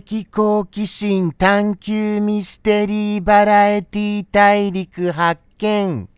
[0.00, 6.08] 的好奇心探求ミステリーバラエティ大陸発見。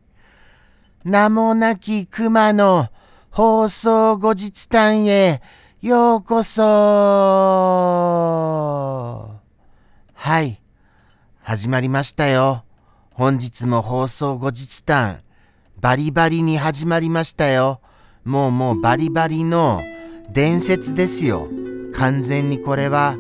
[1.03, 2.89] 名もなき熊の
[3.31, 5.43] 放送後日談へ
[5.83, 6.63] ようこそ
[10.15, 10.61] はい。
[11.43, 12.65] 始まりましたよ。
[13.13, 15.23] 本日も放送後日談。
[15.81, 17.81] バリバリに始まりましたよ。
[18.25, 19.81] もうもうバリバリの
[20.33, 21.49] 伝説ですよ。
[21.93, 23.17] 完全にこれは。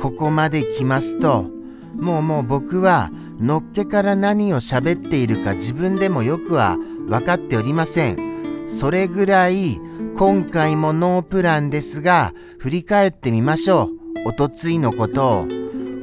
[0.00, 1.46] ここまで来ますと、
[1.94, 6.76] もうもう僕はのっけから何を喋っているか自分でもよくは
[7.08, 8.66] 分かっておりません。
[8.68, 9.80] それぐらい
[10.16, 13.90] 今回もノープランですが、振り返ってみましょ
[14.24, 14.28] う。
[14.28, 15.46] おとついのことを。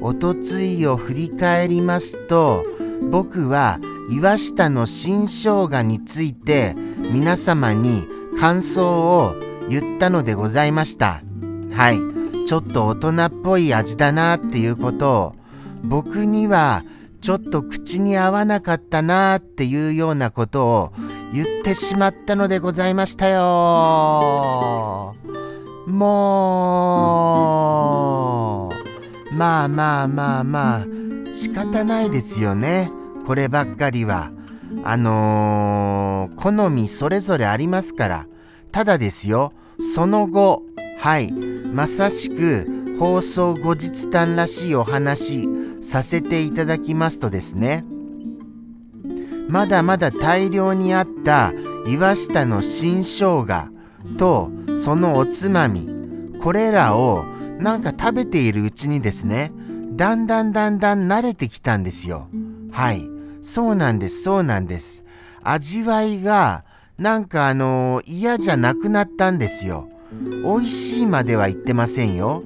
[0.01, 2.65] おとついを振り返りますと、
[3.09, 6.75] 僕は岩下の新生姜について
[7.11, 8.07] 皆様に
[8.37, 9.35] 感想を
[9.69, 11.21] 言ったのでございました。
[11.73, 12.22] はい。
[12.45, 15.35] ちょっと大人っぽい味だなっていうことを
[15.83, 16.83] 僕には
[17.21, 20.91] ちょっと口に合わなかったなっていうようなことを
[21.33, 25.15] 言ってしまったのでございましたよ。
[25.87, 27.09] も
[29.31, 30.85] う、まあまあまあまあ、
[31.31, 32.89] 仕方ないですよね。
[33.25, 34.31] こればっかりは。
[34.83, 38.27] あのー、好みそれぞれありますから。
[38.71, 40.63] ただですよ、その後、
[41.03, 45.49] はい、まさしく放送後日談らしいお話
[45.81, 47.83] させていただきますとですね、
[49.49, 51.51] まだまだ大量にあった
[51.85, 53.69] 岩下の新生姜
[54.17, 55.89] とそのおつまみ、
[56.41, 57.25] これらを
[57.59, 59.51] なんか食べているうちにですね、
[59.97, 62.29] だんだんだんだん慣れてきたんですよ。
[62.71, 63.05] はい。
[63.41, 65.03] そうなんです、そうなんです。
[65.43, 66.63] 味わいが
[66.97, 69.89] なんかあの、嫌じゃなくなったんですよ。
[70.43, 72.43] 美味しいまでは言ってませんよ。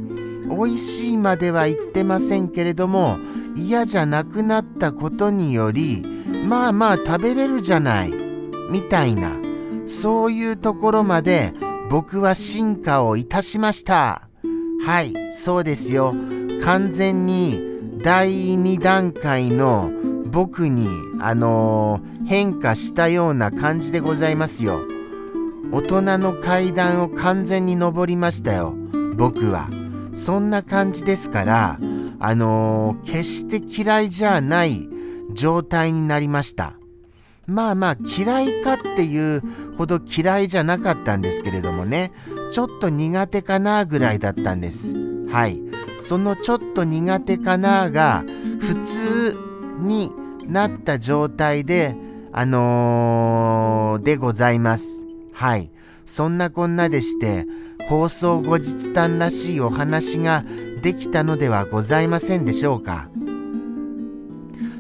[0.50, 3.20] 美味しいまでは言ってませんけれども
[3.56, 6.04] 嫌じゃなくなったことにより
[6.48, 8.14] まあまあ食べれるじゃない
[8.72, 9.36] みたいな
[9.88, 11.54] そういうところまで
[11.90, 14.28] 僕は進化をいたしました
[14.86, 16.16] はいそうですよ
[16.64, 17.62] 完全に
[18.04, 19.92] 第2段階の
[20.26, 20.88] 僕に
[21.20, 24.97] あのー、変化したような感じでございますよ。
[25.72, 28.74] 大人の階段を完全に登りましたよ。
[29.16, 29.70] 僕は。
[30.14, 31.80] そんな感じですから
[32.20, 34.90] あのー、決して嫌いじゃない
[35.34, 36.74] 状態になりました。
[37.46, 39.44] まあまあ嫌いかっていう
[39.78, 42.12] ほど嫌いじゃなかったんですけれどもね。
[42.52, 44.96] ちょっと苦手かなぐらいだったんです。
[45.30, 45.62] はい。
[45.98, 48.24] そのちょっと苦手かなが
[48.60, 49.38] 普通
[49.80, 50.12] に
[50.46, 51.96] なった状態で
[52.32, 55.07] あのー、でございます。
[55.38, 55.70] はい。
[56.04, 57.46] そんなこんなでして、
[57.90, 60.44] 放送後日談らしいお話が
[60.82, 63.08] できたのではございませんでしょうか。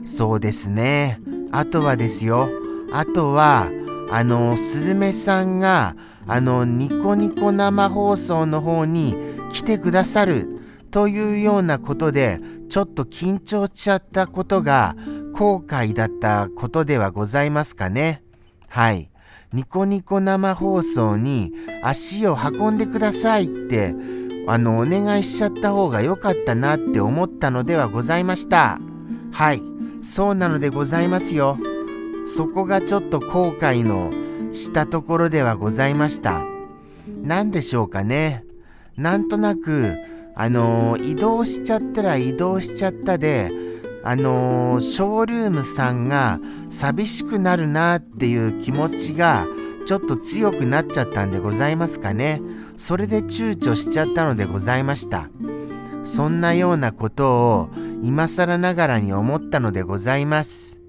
[0.03, 1.19] そうですね。
[1.51, 2.49] あとはですよ。
[2.91, 3.67] あとは、
[4.09, 5.95] あの、スズメさんが、
[6.25, 9.15] あの、ニコニコ生放送の方に
[9.53, 10.47] 来てくださる
[10.89, 14.95] というようなことで、ちょっと緊張しちゃったことが
[15.33, 18.23] 後悔だったことではございますかね。
[18.67, 19.11] はい。
[19.57, 21.51] ニコニコ生放送に
[21.81, 23.95] 足を運んでくださいって
[24.47, 28.79] あのお願いしちゃった方が良かったなって思ったのではございました。
[29.31, 29.63] はい。
[30.03, 31.57] そうなのでございますよ。
[32.27, 34.11] そこがちょっと後悔の
[34.53, 36.43] したところではございました。
[37.23, 38.45] 何でしょうかね。
[38.95, 39.95] なんとなく
[40.35, 43.49] あの移動しちゃったら移動しちゃったで
[44.09, 46.39] あのー、ショールームさんが
[46.69, 49.45] 寂しくなるなっていう気持ちが
[49.85, 52.39] ちょっと強くなっちゃったんでございますかね。
[52.77, 55.29] それで躊躇しちゃったのでございました。
[56.05, 57.69] そんなようなことを
[58.01, 60.79] 今更ながらに思ったのでございます。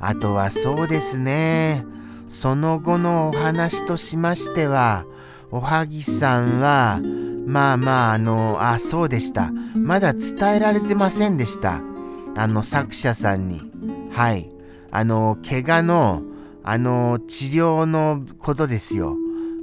[0.00, 1.82] あとはそうですね。
[2.28, 5.06] その後のお話としましては、
[5.50, 7.00] おはぎさんは、
[7.48, 9.50] まあまあ、あの、あ、そうでした。
[9.74, 11.80] まだ伝えられてませんでした。
[12.36, 13.62] あの、作者さんに。
[14.12, 14.50] はい。
[14.90, 16.22] あの、怪我の、
[16.62, 19.16] あの、治療のことですよ。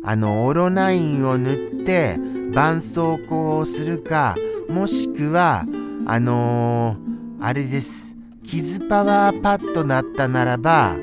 [0.03, 1.53] あの、オロナインを塗
[1.83, 2.17] って、
[2.49, 4.35] 絆創膏をするか、
[4.67, 5.65] もしくは、
[6.07, 8.15] あのー、あれです。
[8.43, 10.95] 傷パワーパッドだったならば、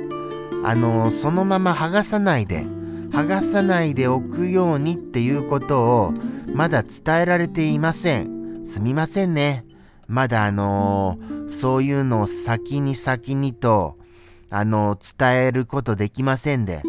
[0.64, 2.64] あのー、そのまま剥がさないで、
[3.12, 6.14] 剥がさないでおくようにっていうことを
[6.46, 8.64] まだ伝えられていません。
[8.64, 9.64] すみませんね。
[10.08, 13.96] まだあのー、そういうのを先に先にと、
[14.50, 16.82] あのー、伝えることできませんで、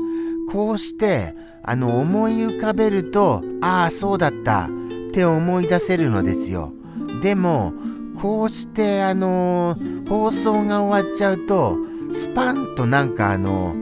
[0.51, 1.33] こうして、
[1.63, 4.67] あの、思い浮かべると、ああ、そうだった、
[5.09, 6.73] って思い出せるのですよ。
[7.21, 7.73] でも、
[8.19, 9.77] こうしてあの
[10.07, 11.77] 放送が終わっちゃうと、
[12.11, 13.75] スパンとなんかあの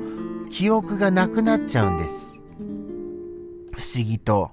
[0.50, 2.42] 記憶がなくなっちゃうんです。
[3.72, 4.52] 不思議と。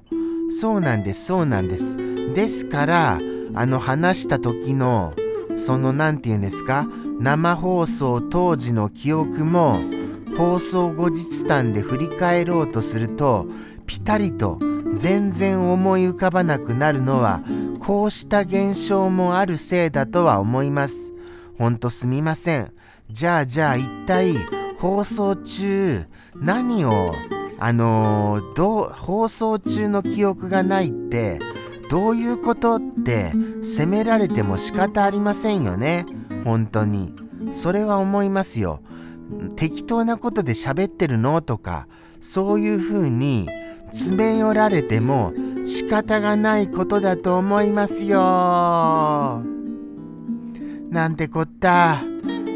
[0.50, 1.96] そうなんです、そうなんです。
[2.34, 3.18] ですから、
[3.54, 5.14] あの話した時の、
[5.56, 6.86] その何て言うんですか、
[7.20, 9.80] 生放送当時の記憶も、
[10.36, 13.46] 放送後日談で振り返ろうとすると、
[13.86, 14.58] ピタリと
[14.94, 17.42] 全然思い浮かばなくなるのは、
[17.80, 21.14] こうした現象もあるせいだとは思います。
[21.58, 22.72] ほんとすみません。
[23.10, 24.34] じゃあじゃあ一体
[24.78, 26.04] 放送中
[26.36, 27.14] 何を
[27.60, 31.40] あのー、どう放送中の記憶がないって
[31.90, 33.32] どういうことって
[33.62, 36.04] 責められても仕方ありませんよね。
[36.44, 37.14] 本当に。
[37.50, 38.80] それは思いますよ。
[39.56, 41.86] 適当なことで喋ってるのとか
[42.20, 43.46] そういうふうに
[43.90, 45.32] 詰め寄られても
[45.64, 49.42] 仕方がないことだと思いますよ。
[50.90, 52.02] なんてこった。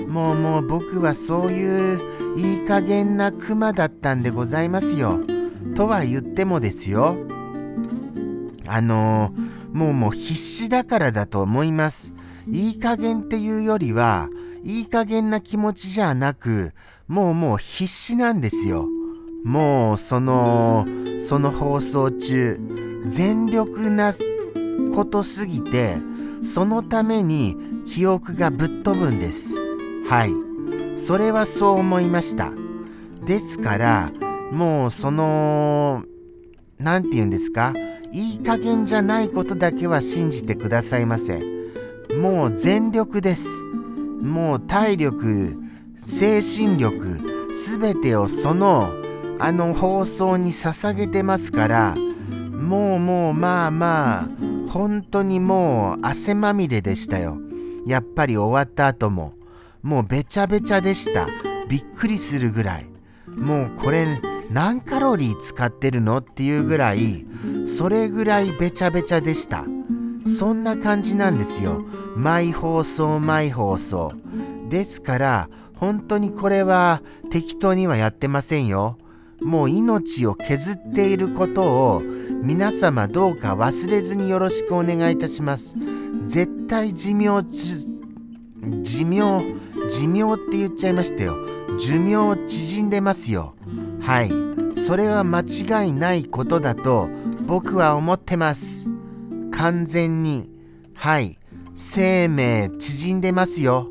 [0.09, 2.01] もうもう僕はそういう
[2.37, 5.21] いい加減なクマだったんでございますよ。
[5.75, 7.17] とは言ってもですよ。
[8.67, 12.13] あのー、もうもう必死だからだと思います。
[12.49, 14.29] いい加減っていうよりは、
[14.65, 16.73] いい加減な気持ちじゃなく、
[17.09, 18.89] もうもう必死なんですよ。
[19.45, 20.87] もうその、
[21.19, 22.59] その放送中、
[23.07, 24.13] 全力な
[24.95, 25.97] ことすぎて、
[26.45, 27.57] そのために
[27.87, 29.55] 記憶がぶっ飛ぶんです。
[30.09, 30.42] はい。
[30.97, 32.53] それはそう思いました。
[33.25, 34.13] ですから、
[34.53, 36.05] もうその、
[36.79, 37.73] 何て言うんですか？
[38.13, 41.41] いい加減じゃないことだけは信じてくださいませ。
[42.21, 43.49] もう全力です。
[44.21, 45.57] もう体力、
[45.97, 47.21] 精神力、
[47.55, 48.91] すべてをその、
[49.39, 51.95] あの放送に捧げてますから、
[52.51, 54.29] もうもうまあまあ、
[54.69, 57.39] 本当にもう汗まみれでしたよ。
[57.87, 59.33] やっぱり終わった後も。
[59.83, 61.27] もうべちゃべちゃでした。
[61.69, 62.87] びっくりするぐらい。
[63.29, 64.21] もうこれ
[64.51, 67.27] 何カロリー使ってるのっていうぐらい、
[67.67, 69.65] それぐらいべちゃべちゃでした。
[70.27, 71.85] そんな感じなんですよ。
[72.17, 74.13] 毎放送毎放送。
[74.69, 78.99] ですから、本当にこれは適当にはやってませんよ。
[79.41, 82.03] もう命を削っていることを
[82.43, 85.77] 皆様どうか忘れずによろしくお願いいたします。
[86.25, 87.43] 絶対寿命、
[88.83, 89.43] 寿命、
[89.89, 91.37] 寿命って言っちゃいましたよ。
[91.79, 93.55] 寿命縮んでますよ。
[94.01, 94.31] はい。
[94.79, 97.09] それは間違いないことだと
[97.47, 98.89] 僕は思ってます。
[99.51, 100.51] 完全に。
[100.95, 101.39] はい。
[101.75, 103.89] 生命縮んでますよ。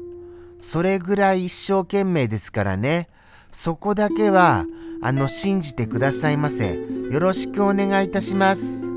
[0.59, 3.07] それぐらい一生懸命ですからね。
[3.51, 4.65] そこだけは、
[5.01, 6.79] あの、信じてくださいませ。
[7.12, 8.89] よろしくお願いいたします。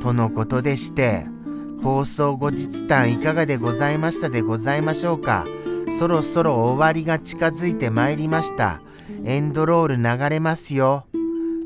[0.00, 1.26] とのことでして、
[1.84, 5.44] 放送後日談いかがでございましたでございましょうか
[5.98, 8.80] そろそろ終わりが近づいてまいりました。
[9.24, 11.04] エンドロール流れますよ。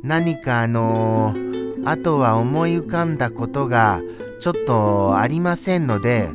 [0.03, 4.03] 何かあのー、あとは思い浮かんだことが
[4.41, 6.29] ちょっとありませんので、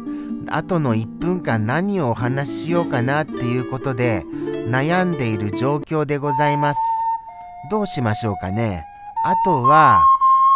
[0.48, 4.24] あとの1分間何をお話ししようかなっていうことで
[4.70, 6.80] 悩んでいる状況でございます。
[7.70, 8.86] どうしましょうかね。
[9.26, 10.04] あとは、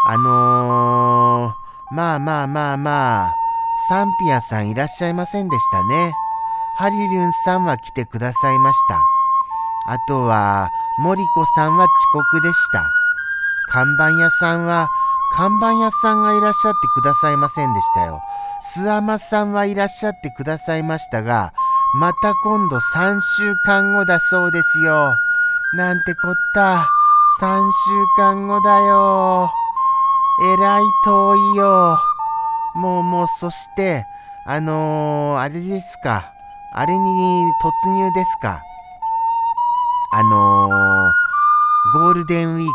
[0.07, 3.35] あのーまあまあまあまあ、
[3.89, 6.13] サンピアさんいらっしゃいませんでしたね。
[6.77, 8.95] ハリリュンさんは来てくださいました。
[9.89, 12.83] あとは、モリコさんは遅刻でした。
[13.69, 14.87] 看板屋さんは、
[15.35, 18.21] 看板屋さんがいらっしゃってくださいませんでしたよ。
[18.59, 21.53] スアマさんはいらっしゃってくださいましたが、
[21.99, 25.15] また今度3週間後だそうですよ。
[25.73, 26.85] なんてこった。
[27.41, 29.49] 3週間後だよ。
[30.39, 31.97] えらい遠いよ。
[32.75, 34.05] もうもう、そして、
[34.45, 36.31] あのー、あれですか。
[36.73, 37.51] あれに
[37.85, 38.61] 突入ですか。
[40.13, 41.11] あのー、
[41.93, 42.69] ゴールデンウィークに、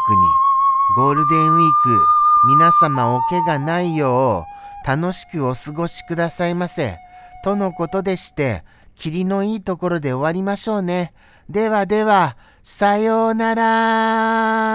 [0.97, 2.05] ゴールデンウィーク、
[2.49, 4.45] 皆様お怪我ないよ
[4.85, 6.99] う、楽しくお過ごしくださいませ。
[7.45, 8.65] とのことでして、
[8.97, 11.13] 霧のいいところで終わりましょうね。
[11.49, 14.73] ではでは、さようなら